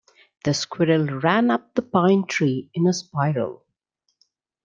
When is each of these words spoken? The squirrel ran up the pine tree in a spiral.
The 0.45 0.55
squirrel 0.55 1.19
ran 1.19 1.51
up 1.51 1.75
the 1.75 1.83
pine 1.83 2.25
tree 2.25 2.71
in 2.73 2.87
a 2.87 2.93
spiral. 2.93 3.63